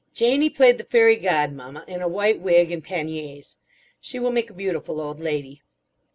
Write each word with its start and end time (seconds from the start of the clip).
Janie 0.15 0.49
played 0.49 0.79
the 0.79 0.83
Fairy 0.83 1.15
Godmamma 1.15 1.85
in 1.87 2.01
a 2.01 2.07
white 2.07 2.39
wig 2.39 2.71
and 2.71 2.83
panniers. 2.83 3.55
She 3.99 4.17
will 4.17 4.31
make 4.31 4.49
a 4.49 4.53
beautiful 4.55 4.99
old 4.99 5.19
lady. 5.19 5.61